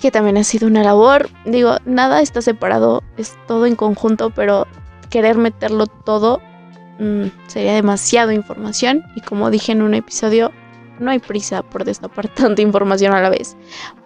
que 0.00 0.10
también 0.10 0.36
ha 0.36 0.44
sido 0.44 0.66
una 0.66 0.82
labor. 0.82 1.28
Digo, 1.44 1.76
nada 1.84 2.20
está 2.20 2.42
separado, 2.42 3.02
es 3.16 3.36
todo 3.46 3.66
en 3.66 3.76
conjunto, 3.76 4.30
pero 4.30 4.66
querer 5.10 5.36
meterlo 5.36 5.86
todo 5.86 6.40
mm, 6.98 7.26
sería 7.46 7.74
demasiado 7.74 8.32
información. 8.32 9.02
Y 9.16 9.20
como 9.22 9.50
dije 9.50 9.72
en 9.72 9.82
un 9.82 9.94
episodio, 9.94 10.52
no 10.98 11.10
hay 11.10 11.18
prisa 11.18 11.62
por 11.62 11.84
destapar 11.84 12.28
tanta 12.34 12.62
información 12.62 13.12
a 13.14 13.20
la 13.20 13.30
vez. 13.30 13.56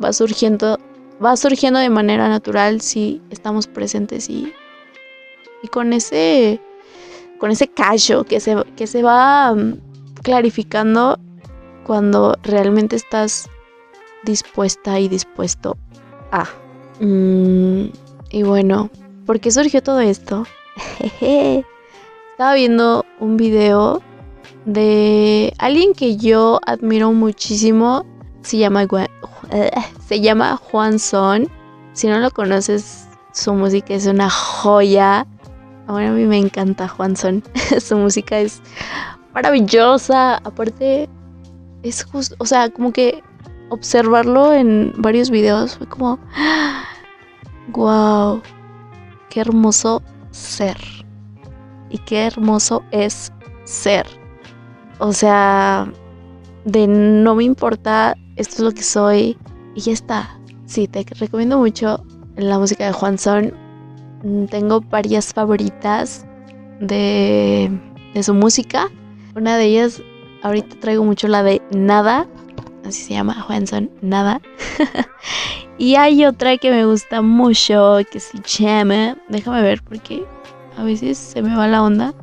Va 0.02 0.12
surgiendo, 0.12 0.78
va 1.24 1.36
surgiendo 1.36 1.80
de 1.80 1.90
manera 1.90 2.28
natural 2.28 2.80
si 2.80 3.22
estamos 3.30 3.66
presentes 3.66 4.28
y, 4.28 4.52
y 5.62 5.68
con 5.68 5.92
ese 5.92 6.60
con 7.42 7.50
ese 7.50 7.66
callo 7.66 8.22
que 8.22 8.38
se, 8.38 8.54
que 8.76 8.86
se 8.86 9.02
va 9.02 9.52
mm, 9.52 9.80
clarificando 10.22 11.18
cuando 11.84 12.36
realmente 12.44 12.94
estás 12.94 13.50
dispuesta 14.22 15.00
y 15.00 15.08
dispuesto 15.08 15.76
a. 16.30 16.44
Mm, 17.00 17.86
y 18.30 18.44
bueno, 18.44 18.90
¿por 19.26 19.40
qué 19.40 19.50
surgió 19.50 19.82
todo 19.82 19.98
esto? 19.98 20.46
Estaba 21.20 22.54
viendo 22.54 23.04
un 23.18 23.36
video 23.36 24.00
de 24.64 25.52
alguien 25.58 25.94
que 25.94 26.16
yo 26.16 26.60
admiro 26.64 27.12
muchísimo. 27.12 28.06
Se 28.42 28.58
llama, 28.58 28.86
se 30.06 30.20
llama 30.20 30.56
Juan 30.58 31.00
Son. 31.00 31.48
Si 31.92 32.06
no 32.06 32.20
lo 32.20 32.30
conoces, 32.30 33.08
su 33.32 33.52
música 33.52 33.94
es 33.94 34.06
una 34.06 34.30
joya. 34.30 35.26
Bueno, 35.86 36.12
a 36.12 36.14
mí 36.14 36.24
me 36.24 36.38
encanta 36.38 36.88
Juan 36.88 37.16
Son. 37.16 37.42
su 37.80 37.96
música 37.96 38.38
es 38.38 38.62
maravillosa. 39.34 40.36
Aparte, 40.38 41.08
es 41.82 42.04
justo, 42.04 42.34
o 42.38 42.46
sea, 42.46 42.70
como 42.70 42.92
que 42.92 43.22
observarlo 43.68 44.52
en 44.52 44.92
varios 44.98 45.30
videos 45.30 45.78
fue 45.78 45.88
como, 45.88 46.18
wow, 47.68 48.40
qué 49.30 49.40
hermoso 49.40 50.02
ser. 50.30 50.76
Y 51.90 51.98
qué 51.98 52.26
hermoso 52.26 52.84
es 52.90 53.32
ser. 53.64 54.06
O 54.98 55.12
sea, 55.12 55.90
de 56.64 56.86
no 56.86 57.34
me 57.34 57.44
importa, 57.44 58.14
esto 58.36 58.54
es 58.56 58.60
lo 58.60 58.72
que 58.72 58.82
soy 58.82 59.38
y 59.74 59.80
ya 59.80 59.92
está. 59.92 60.38
Sí, 60.66 60.86
te 60.86 61.04
recomiendo 61.18 61.58
mucho 61.58 62.02
la 62.36 62.58
música 62.58 62.86
de 62.86 62.92
Juan 62.92 63.18
Son. 63.18 63.52
Mm, 64.22 64.46
tengo 64.46 64.80
varias 64.80 65.32
favoritas 65.32 66.26
de, 66.80 67.70
su 68.22 68.34
música. 68.34 68.90
Una 69.34 69.56
de 69.56 69.64
ellas, 69.64 70.02
ahorita 70.42 70.76
traigo 70.80 71.04
mucho 71.04 71.28
la 71.28 71.42
de 71.42 71.62
Nada, 71.70 72.26
así 72.84 73.02
se 73.02 73.14
llama, 73.14 73.40
Juanson, 73.40 73.90
nada. 74.00 74.40
y 75.78 75.96
hay 75.96 76.24
otra 76.24 76.56
que 76.58 76.70
me 76.70 76.84
gusta 76.84 77.22
mucho, 77.22 77.98
que 78.10 78.20
se 78.20 78.38
llama, 78.40 79.16
déjame 79.28 79.62
ver 79.62 79.82
porque 79.82 80.24
a 80.76 80.84
veces 80.84 81.18
se 81.18 81.42
me 81.42 81.56
va 81.56 81.66
la 81.68 81.82
onda 81.82 82.14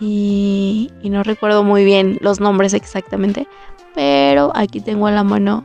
y, 0.00 0.90
y 1.02 1.10
no 1.10 1.22
recuerdo 1.22 1.62
muy 1.64 1.84
bien 1.84 2.18
los 2.20 2.40
nombres 2.40 2.74
exactamente, 2.74 3.46
pero 3.94 4.52
aquí 4.54 4.80
tengo 4.80 5.06
a 5.06 5.10
la 5.10 5.24
mano 5.24 5.64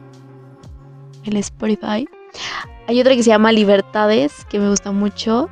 el 1.23 1.38
Spotify. 1.38 2.08
Hay 2.91 2.99
otra 2.99 3.15
que 3.15 3.23
se 3.23 3.30
llama 3.30 3.54
Libertades, 3.54 4.43
que 4.49 4.60
me 4.60 4.67
gusta 4.67 4.91
mucho. 4.91 5.49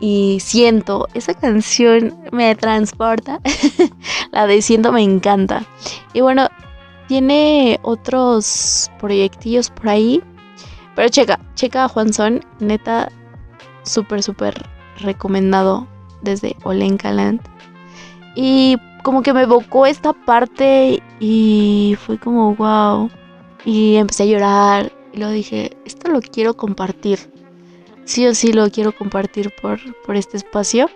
Y 0.00 0.38
siento, 0.40 1.06
esa 1.14 1.34
canción 1.34 2.18
me 2.32 2.56
transporta. 2.56 3.38
la 4.32 4.48
de 4.48 4.60
siento 4.60 4.90
me 4.90 5.00
encanta. 5.00 5.62
Y 6.14 6.20
bueno, 6.20 6.48
tiene 7.06 7.78
otros 7.82 8.90
proyectillos 8.98 9.70
por 9.70 9.88
ahí. 9.88 10.20
Pero 10.96 11.08
checa, 11.10 11.38
checa 11.54 11.84
a 11.84 11.88
Juan 11.88 12.12
Son. 12.12 12.44
Neta, 12.58 13.12
súper, 13.84 14.24
súper 14.24 14.54
recomendado 14.96 15.86
desde 16.22 16.56
Olenkaland. 16.64 17.40
Y 18.34 18.78
como 19.04 19.22
que 19.22 19.32
me 19.32 19.42
evocó 19.42 19.86
esta 19.86 20.12
parte 20.12 21.00
y 21.20 21.96
fue 22.04 22.18
como 22.18 22.56
wow. 22.56 23.08
Y 23.64 23.94
empecé 23.94 24.24
a 24.24 24.26
llorar 24.26 24.99
y 25.12 25.18
lo 25.18 25.30
dije, 25.30 25.76
esto 25.84 26.10
lo 26.10 26.20
quiero 26.20 26.56
compartir. 26.56 27.18
Sí 28.04 28.26
o 28.26 28.34
sí 28.34 28.52
lo 28.52 28.70
quiero 28.70 28.92
compartir 28.92 29.52
por, 29.60 29.78
por 30.04 30.16
este 30.16 30.36
espacio. 30.36 30.88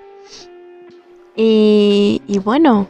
Y, 1.37 2.22
y 2.27 2.38
bueno, 2.38 2.87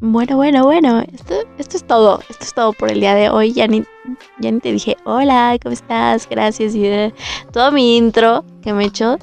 bueno, 0.00 0.36
bueno, 0.36 0.64
bueno, 0.64 1.02
esto, 1.12 1.34
esto 1.56 1.76
es 1.78 1.84
todo, 1.84 2.20
esto 2.28 2.44
es 2.44 2.52
todo 2.52 2.72
por 2.74 2.90
el 2.90 3.00
día 3.00 3.14
de 3.14 3.30
hoy. 3.30 3.52
Ya 3.52 3.66
ni, 3.66 3.84
ya 4.38 4.50
ni 4.50 4.60
te 4.60 4.72
dije, 4.72 4.96
hola, 5.04 5.56
¿cómo 5.62 5.72
estás? 5.72 6.28
Gracias. 6.28 6.74
Y 6.74 6.84
todo 7.52 7.72
mi 7.72 7.96
intro 7.96 8.44
que 8.62 8.72
me 8.74 8.84
he 8.84 8.86
hecho, 8.88 9.18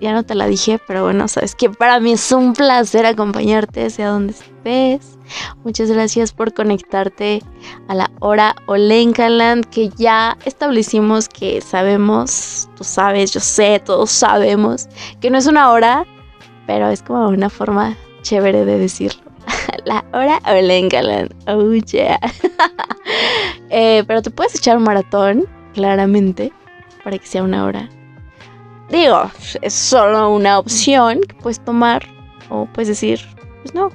ya 0.00 0.12
no 0.12 0.22
te 0.22 0.34
la 0.34 0.46
dije, 0.46 0.80
pero 0.86 1.04
bueno, 1.04 1.28
sabes 1.28 1.54
que 1.54 1.70
para 1.70 2.00
mí 2.00 2.12
es 2.12 2.32
un 2.32 2.52
placer 2.52 3.06
acompañarte, 3.06 3.88
sea 3.90 4.08
donde 4.08 4.32
estés. 4.32 5.18
Muchas 5.64 5.90
gracias 5.90 6.32
por 6.32 6.52
conectarte 6.52 7.42
a 7.88 7.94
la 7.94 8.10
hora 8.20 8.54
Olenkaland, 8.66 9.64
que 9.66 9.88
ya 9.90 10.36
establecimos 10.44 11.28
que 11.28 11.60
sabemos, 11.60 12.68
tú 12.76 12.84
sabes, 12.84 13.32
yo 13.32 13.40
sé, 13.40 13.80
todos 13.84 14.10
sabemos, 14.10 14.88
que 15.20 15.30
no 15.30 15.38
es 15.38 15.46
una 15.46 15.70
hora, 15.70 16.04
pero 16.66 16.88
es 16.88 17.02
como 17.02 17.28
una 17.28 17.50
forma 17.50 17.96
chévere 18.22 18.64
de 18.64 18.78
decirlo. 18.78 19.22
la 19.84 20.04
hora 20.12 20.40
Olengaland. 20.46 21.34
Oh 21.48 21.72
yeah. 21.72 22.18
Eh, 23.70 24.04
pero 24.06 24.22
te 24.22 24.30
puedes 24.30 24.54
echar 24.54 24.76
un 24.76 24.84
maratón, 24.84 25.46
claramente, 25.72 26.52
para 27.02 27.18
que 27.18 27.26
sea 27.26 27.42
una 27.42 27.64
hora. 27.64 27.88
Digo, 28.90 29.30
es 29.62 29.74
solo 29.74 30.34
una 30.34 30.58
opción 30.58 31.20
que 31.20 31.34
puedes 31.34 31.64
tomar. 31.64 32.06
O 32.50 32.66
puedes 32.66 32.88
decir, 32.88 33.20
pues 33.62 33.74
no. 33.74 33.90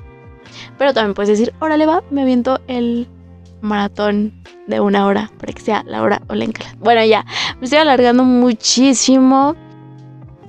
Pero 0.78 0.94
también 0.94 1.14
puedes 1.14 1.30
decir, 1.30 1.54
órale 1.60 1.86
va, 1.86 2.04
me 2.10 2.24
aviento 2.24 2.60
el 2.68 3.08
maratón 3.62 4.34
de 4.68 4.80
una 4.80 5.06
hora 5.06 5.32
para 5.38 5.54
que 5.54 5.62
sea 5.62 5.84
la 5.86 6.02
hora 6.02 6.22
Olengaland. 6.30 6.80
Bueno, 6.80 7.04
ya, 7.04 7.26
me 7.60 7.66
estoy 7.66 7.80
alargando 7.80 8.24
muchísimo. 8.24 9.56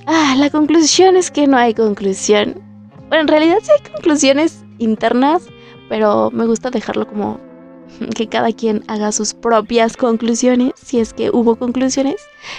Ah, 0.06 0.34
la 0.36 0.50
conclusión 0.50 1.16
es 1.16 1.30
que 1.30 1.46
no 1.46 1.56
hay 1.56 1.74
conclusión. 1.74 2.60
Bueno, 3.08 3.22
en 3.22 3.28
realidad 3.28 3.58
sí 3.62 3.70
hay 3.72 3.92
conclusiones 3.92 4.64
internas, 4.78 5.48
pero 5.88 6.30
me 6.30 6.46
gusta 6.46 6.70
dejarlo 6.70 7.06
como 7.06 7.40
que 8.14 8.28
cada 8.28 8.52
quien 8.52 8.84
haga 8.86 9.12
sus 9.12 9.34
propias 9.34 9.96
conclusiones, 9.96 10.72
si 10.76 11.00
es 11.00 11.12
que 11.12 11.30
hubo 11.30 11.56
conclusiones. 11.56 12.16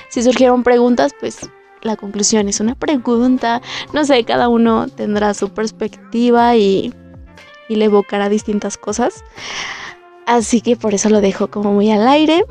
Si 0.10 0.22
surgieron 0.22 0.64
preguntas, 0.64 1.14
pues 1.20 1.50
la 1.84 1.96
conclusión 1.96 2.48
es 2.48 2.60
una 2.60 2.76
pregunta. 2.76 3.62
No 3.94 4.06
sé, 4.06 4.24
cada 4.24 4.50
uno 4.50 4.88
tendrá 4.88 5.34
su 5.34 5.50
perspectiva 5.50 6.56
y, 6.56 6.94
y 7.70 7.76
le 7.76 7.86
evocará 7.86 8.30
distintas 8.30 8.78
cosas. 8.78 9.24
Así 10.26 10.62
que 10.62 10.76
por 10.76 10.94
eso 10.94 11.10
lo 11.10 11.22
dejo 11.22 11.50
como 11.50 11.74
muy 11.74 11.92
al 11.92 12.08
aire. 12.08 12.46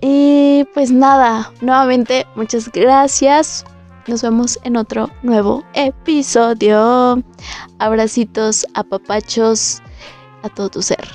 Y 0.00 0.64
pues 0.74 0.90
nada, 0.90 1.52
nuevamente 1.60 2.26
muchas 2.34 2.70
gracias. 2.70 3.64
Nos 4.08 4.22
vemos 4.22 4.58
en 4.64 4.76
otro 4.76 5.08
nuevo 5.22 5.64
episodio. 5.74 7.22
Abracitos, 7.78 8.66
apapachos 8.74 9.80
a 10.42 10.48
todo 10.48 10.68
tu 10.68 10.82
ser. 10.82 11.08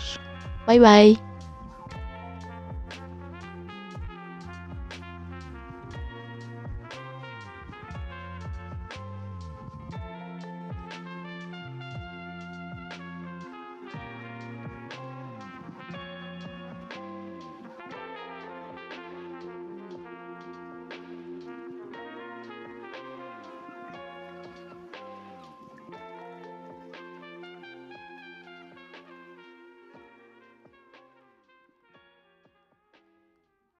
Bye 0.67 0.79
bye. 0.79 1.26